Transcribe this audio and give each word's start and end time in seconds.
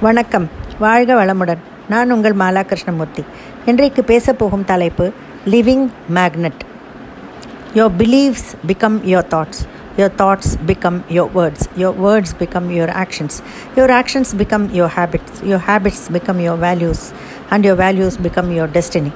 வணக்கம் 0.00 0.46
வாழ்க 0.78 1.14
வளமுடன் 1.14 1.62
நான் 1.88 2.12
உங்கள் 2.12 2.36
மாலா 2.40 2.62
கிருஷ்ணமூர்த்தி 2.70 3.22
இன்றைக்கு 3.66 4.02
பேச 4.02 4.32
போகும் 4.32 4.64
தலைப்பு 4.64 5.06
living 5.46 5.86
magnet 6.14 6.62
your 7.74 7.92
beliefs 7.96 8.48
become 8.66 8.98
your 9.12 9.28
thoughts 9.34 9.62
your 9.96 10.14
thoughts 10.22 10.52
become 10.70 10.98
your 11.08 11.30
words 11.36 11.68
your 11.76 11.96
words 12.06 12.34
become 12.42 12.68
your 12.70 12.94
actions 13.02 13.38
your 13.76 13.94
actions 14.00 14.34
become 14.36 14.66
your 14.72 14.92
habits 14.96 15.38
your 15.42 15.64
habits 15.68 16.04
become 16.12 16.42
your 16.48 16.60
values 16.60 17.04
and 17.50 17.66
your 17.66 17.80
values 17.84 18.18
become 18.22 18.52
your 18.58 18.74
destiny 18.78 19.12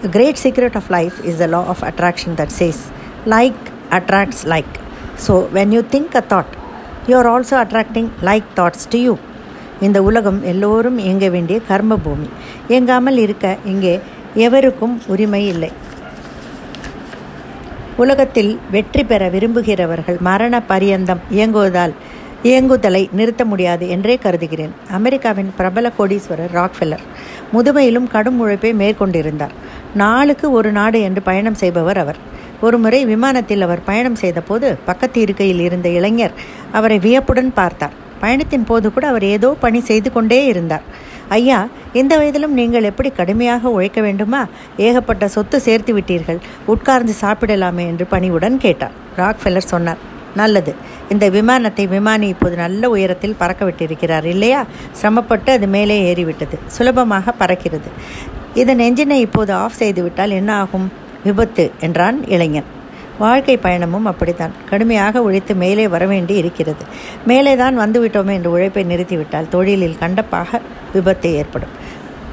The 0.00 0.08
great 0.08 0.38
secret 0.38 0.76
of 0.76 0.90
life 0.90 1.24
is 1.24 1.38
the 1.38 1.48
law 1.48 1.66
of 1.66 1.82
attraction 1.82 2.36
that 2.36 2.52
says, 2.52 2.76
like 3.26 3.56
attracts 3.90 4.44
like. 4.46 4.72
So, 5.16 5.48
when 5.48 5.72
you 5.72 5.82
think 5.84 6.14
a 6.14 6.22
thought, 6.22 6.46
you 7.07 7.15
are 7.21 7.29
also 7.31 7.55
attracting 7.61 8.09
like 8.27 8.49
thoughts 8.57 8.85
to 8.89 8.99
you 9.05 9.13
இந்த 9.85 10.03
உலகம் 10.03 10.37
எல்லோரும் 10.51 10.97
இயங்க 11.05 11.25
வேண்டிய 11.29 11.57
கர்ம 11.69 11.97
பூமி 12.03 12.27
இயங்காமல் 12.67 13.17
இருக்க 13.17 13.55
இங்கே 13.71 13.93
எவருக்கும் 14.45 14.95
உரிமை 15.07 15.41
இல்லை. 15.47 15.71
உலகத்தில் 18.03 18.51
வெற்றி 18.71 19.03
பெற 19.03 19.23
விரும்புகிறவர்கள் 19.29 20.19
மரண 20.27 20.61
பரியந்தம் 20.71 21.21
இயங்குவதால் 21.31 21.95
இயங்குதலை 22.43 23.03
நிறுத்த 23.11 23.43
முடியாது 23.45 23.85
என்றே 23.95 24.15
கருதுகிறேன். 24.17 24.73
அமெரிக்காவின் 24.91 25.51
பிரபல 25.57 25.91
கோடீஸ்வரர் 25.97 26.55
ராக்ஃபெல்லர் 26.59 27.03
முதுமையிலும் 27.53 28.07
கடும் 28.15 28.39
உழைப்பை 28.39 28.73
மேற்கொண்டிருந்தார். 28.73 29.53
நாளுக்கு 29.93 30.47
ஒரு 30.51 30.71
நாடு 30.71 31.01
என்று 31.01 31.21
பயணம் 31.21 31.61
செய்பவர் 31.63 31.97
அவர். 31.97 32.19
ஒருமுறை 32.65 32.99
விமானத்தில் 33.05 33.65
அவர் 33.65 33.81
பயணம் 33.89 34.19
செய்தபோது 34.21 34.67
பக்கத்து 34.85 35.19
இருக்கையில் 35.21 35.59
இருந்த 35.59 35.87
இளைஞர் 35.89 36.35
அவரை 36.71 36.97
வியப்புடன் 37.05 37.51
பார்த்தார். 37.53 37.95
பயணத்தின் 38.21 38.67
போது 38.69 38.87
கூட 38.93 39.05
அவர் 39.07 39.25
ஏதோ 39.35 39.49
பணி 39.63 39.79
செய்து 39.89 40.09
கொண்டே 40.11 40.39
இருந்தார். 40.45 40.85
ஐயா 41.37 41.59
இந்த 41.93 42.13
வயதிலும் 42.19 42.55
நீங்கள் 42.59 42.87
எப்படி 42.89 43.09
கடுமையாக 43.09 43.69
உழைக்க 43.69 44.01
வேண்டுமா? 44.01 44.41
ஏகப்பட்ட 44.77 45.27
சொத்து 45.27 45.59
சேர்த்து 45.67 45.91
விட்டீர்கள். 45.97 46.39
உட்கார்ந்து 46.65 47.13
சாப்பிடலாமே 47.21 47.85
என்று 47.91 48.05
பணிவுடன் 48.05 48.57
கேட்டார். 48.57 48.95
ராக்ஃபெல்லர் 49.17 49.71
சொன்னார். 49.73 50.01
நல்லது. 50.35 50.71
இந்த 51.09 51.25
விமானத்தை 51.29 51.87
விமானி 51.87 52.27
இப்போது 52.27 52.55
நல்ல 52.55 52.89
உயரத்தில் 52.89 53.39
பறக்க 53.41 53.63
விட்டிருக்கிறார் 53.65 54.25
இல்லையா? 54.25 54.61
சிரமப்பட்டு 54.91 55.51
அது 55.51 55.67
மேலே 55.67 55.97
ஏறிவிட்டது. 56.09 56.57
சுலபமாக 56.67 57.33
பறக்கிறது. 57.39 57.89
இதன் 58.53 58.79
என்ஜினை 58.79 59.19
இப்போது 59.27 59.53
ஆஃப் 59.53 59.79
செய்துவிட்டால் 59.79 60.37
என்ன 60.39 60.51
ஆகும்? 60.55 60.87
விபத்து 61.23 61.71
என்றான் 61.79 62.27
இளைஞன். 62.27 62.69
வாழ்க்கை 63.19 63.59
பயணமும் 63.63 64.09
அப்படித்தான். 64.11 64.53
கடுமையாக 64.69 65.21
உழைத்து 65.21 65.55
மேலே 65.55 65.87
வரவேண்டி 65.87 66.35
இருக்கிறது. 66.35 66.85
மேலே 67.25 67.55
தான் 67.55 67.79
வந்துவிட்டோமே 67.79 68.33
என்று 68.33 68.51
உழைப்பை 68.51 68.85
நிறுத்திவிட்டால் 68.85 69.49
தொழிலில் 69.49 69.97
கண்டப்பாக 69.99 70.61
விபத்து 70.93 71.33
ஏற்படும். 71.33 71.73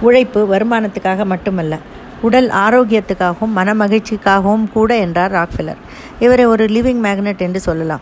உழைப்பு 0.00 0.54
வருமானத்துக்காக 0.54 1.24
மட்டுமல்ல 1.24 1.78
உடல் 2.20 2.48
ஆரோக்கியத்துக்காகவும் 2.48 3.54
மன 3.58 3.74
மகிழ்ச்சிக்காகவும் 3.74 4.72
கூட 4.72 4.96
என்றார் 4.96 5.32
ராக்ஃபில்லர் 5.32 5.80
இவரை 6.20 6.44
ஒரு 6.44 6.64
லிவிங் 6.66 7.02
மேக்னெட் 7.02 7.38
என்று 7.38 7.60
சொல்லலாம். 7.60 8.00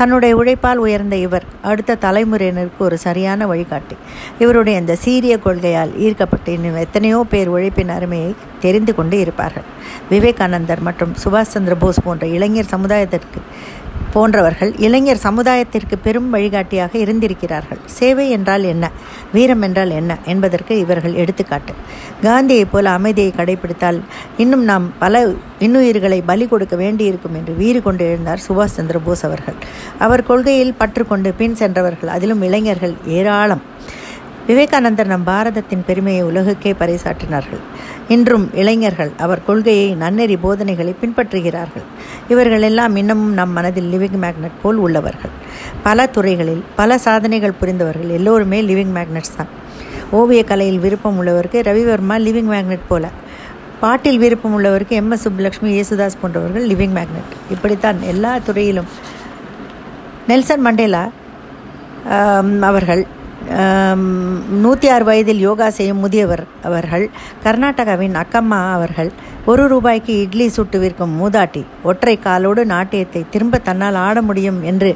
தன்னுடைய 0.00 0.36
உழைப்பால் 0.36 0.82
உயர்ந்த 0.84 1.16
இவர். 1.16 1.44
அடுத்த 1.62 1.96
தலைமுறையினருக்கு 2.00 2.78
ஒரு 2.78 2.98
சரியான 2.98 3.46
வழிகாட்டி. 3.46 3.96
இவருடைய 4.38 4.78
இந்த 4.78 4.94
சீரிய 4.94 5.34
கொள்கையால் 5.44 5.92
ஈர்க்கப்பட்டு 6.04 6.52
இன்னும் 6.52 6.76
எத்தனையோ 6.76 7.26
பேர் 7.30 7.48
உழைப்பின் 7.48 7.88
அருமையை 7.88 8.34
தெரிந்து 8.60 8.94
கொண்டு 8.94 9.18
இருப்பார்கள். 9.18 9.66
விவேகானந்தர் 10.10 10.80
மற்றும் 10.80 11.12
சுபாஷ் 11.24 11.52
சந்திர 11.54 11.74
போஸ் 11.74 12.00
போன்ற 12.04 12.26
இளைஞர் 12.26 12.72
சமுதாயத்திற்கு 12.74 13.40
போன்றவர்கள் 14.12 14.74
இளைஞர் 14.76 15.20
சமுதாயத்திற்கு 15.22 15.96
பெரும் 16.02 16.30
வழிகாட்டியாக 16.30 16.98
இருந்திருக்கிறார்கள். 16.98 17.78
சேவை 17.84 18.30
என்றால் 18.30 18.62
என்ன? 18.62 18.90
வீரம் 19.32 19.62
என்றால் 19.62 19.90
என்ன? 19.90 20.18
என்பதற்கு 20.24 20.78
இவர்கள் 20.78 21.14
எடுத்துக்காட்டு. 21.14 21.72
காந்தியைப் 22.22 22.70
போல 22.70 22.90
அமைதியை 22.90 23.32
கடைபிடித்தால் 23.36 24.00
இன்னும் 24.36 24.64
நாம் 24.64 24.98
பல 24.98 25.28
இன்னுயிர்களை 25.60 26.22
பலி 26.26 26.46
கொடுக்க 26.46 26.76
வேண்டியிருக்கும் 26.76 27.34
என்று 27.34 27.54
வீறு 27.54 27.82
கொண்டு 27.82 28.18
எழுந்தார் 28.18 28.38
சுபாஷ் 28.48 28.76
சந்திர 28.76 28.98
போஸ் 28.98 29.24
அவர்கள். 29.24 29.54
அவர் 29.98 30.22
கொள்கையில் 30.22 30.74
பற்றுக்கொண்டு 30.74 31.32
பின் 31.32 31.54
சென்றவர்கள். 31.54 32.08
அதிலும் 32.08 32.42
இளைஞர்கள் 32.42 32.94
ஏராளம். 33.06 33.62
விவேகானந்தர் 34.50 35.10
நம் 35.10 35.26
பாரதத்தின் 35.28 35.82
பெருமையை 35.88 36.22
உலகுக்கே 36.28 36.70
பறைசாற்றினார்கள். 36.78 37.60
இன்றும் 38.14 38.46
இளைஞர்கள் 38.60 39.10
அவர் 39.24 39.42
கொள்கையை 39.48 39.88
நன்னெறி 40.02 40.36
போதனைகளை 40.44 40.92
பின்பற்றுகிறார்கள். 41.02 41.84
இவர்கள் 42.32 42.64
எல்லாம் 42.68 42.94
இன்னமும் 43.00 43.34
நம் 43.38 43.52
மனதில் 43.58 43.90
லிவிங் 43.92 44.18
மேக்னெட் 44.24 44.56
போல் 44.62 44.80
உள்ளவர்கள். 44.86 45.34
பல 45.86 46.06
துறைகளில் 46.16 46.62
பல 46.80 46.98
சாதனைகள் 47.06 47.58
புரிந்தவர்கள் 47.60 48.10
எல்லோருமே 48.18 48.60
லிவிங் 48.70 48.94
மேக்னெட்ஸ் 48.96 49.36
தான். 49.36 49.52
ஓவிய 50.18 50.40
கலையில் 50.50 50.80
விருப்பம் 50.86 51.18
உள்ளவருக்கு 51.20 51.58
ரவிவர்மா 51.68 52.16
லிவிங் 52.26 52.50
மேக்னெட் 52.54 52.90
போல. 52.90 53.04
பாட்டில் 53.84 54.20
விருப்பம் 54.24 54.54
உள்ளவருக்கு 54.56 54.94
எம் 55.02 55.12
எஸ் 55.14 55.24
சுப்புலட்சுமி 55.26 55.70
யேசுதாஸ் 55.76 56.20
போன்றவர்கள் 56.22 56.66
லிவிங் 56.72 56.96
மேக்னெட். 56.98 57.30
இப்படித்தான் 57.54 58.00
எல்லா 58.12 58.34
துறையிலும் 58.48 58.90
நெல்சன் 60.30 60.66
மண்டேலா 60.66 61.06
அவர்கள் 62.70 63.02
நூற்றி 64.62 64.88
ஆறு 64.88 65.04
வயதில் 65.04 65.38
யோகா 65.38 65.70
செய்யும் 65.70 65.98
முதியவர் 65.98 66.44
அவர்கள் 66.62 67.10
கர்நாடகாவின் 67.44 68.16
அக்கம்மா 68.22 68.72
அவர்கள் 68.72 69.10
ஒரு 69.46 69.68
ரூபாய்க்கு 69.68 70.20
இட்லி 70.20 70.48
சுட்டு 70.48 70.78
விற்கும் 70.78 71.14
மூதாட்டி 71.20 71.64
ஒற்றை 71.82 72.18
காலோடு 72.18 72.64
நாட்டியத்தை 72.64 73.24
திரும்ப 73.30 73.58
தன்னால் 73.58 73.94
ஆட 73.94 74.22
முடியும் 74.22 74.62
என்று 74.62 74.92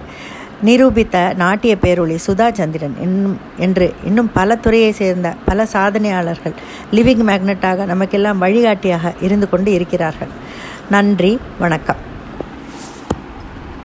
நிரூபித்த 0.62 1.34
நாட்டிய 1.36 1.76
பேரொளி 1.82 2.18
சுதா 2.26 2.52
சந்திரன் 2.52 2.96
இன்னும் 3.02 3.38
என்று 3.56 3.92
இன்னும் 4.04 4.32
பல 4.32 4.56
துறையை 4.56 4.92
சேர்ந்த 4.92 5.34
பல 5.44 5.66
சாதனையாளர்கள் 5.72 6.54
லிவிங் 6.92 7.26
மேக்னெட்டாக 7.30 7.86
நமக்கெல்லாம் 7.86 8.38
வழிகாட்டியாக 8.38 9.14
இருந்து 9.20 9.48
கொண்டு 9.48 9.72
இருக்கிறார்கள். 9.72 10.28
நன்றி 10.90 11.38
வணக்கம். 11.58 12.13